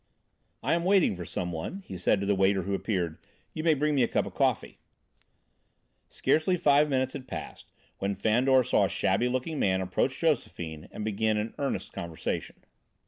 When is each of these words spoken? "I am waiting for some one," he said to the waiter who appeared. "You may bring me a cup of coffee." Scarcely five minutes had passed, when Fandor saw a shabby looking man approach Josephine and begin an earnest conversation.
"I 0.63 0.73
am 0.73 0.83
waiting 0.83 1.15
for 1.15 1.25
some 1.25 1.51
one," 1.51 1.83
he 1.85 1.95
said 1.95 2.19
to 2.21 2.25
the 2.25 2.33
waiter 2.33 2.63
who 2.63 2.73
appeared. 2.73 3.19
"You 3.53 3.63
may 3.63 3.75
bring 3.75 3.93
me 3.93 4.01
a 4.01 4.07
cup 4.07 4.25
of 4.25 4.33
coffee." 4.33 4.79
Scarcely 6.09 6.57
five 6.57 6.89
minutes 6.89 7.13
had 7.13 7.27
passed, 7.27 7.71
when 7.99 8.15
Fandor 8.15 8.63
saw 8.63 8.85
a 8.85 8.89
shabby 8.89 9.27
looking 9.29 9.59
man 9.59 9.79
approach 9.79 10.17
Josephine 10.19 10.87
and 10.91 11.05
begin 11.05 11.37
an 11.37 11.53
earnest 11.59 11.93
conversation. 11.93 12.63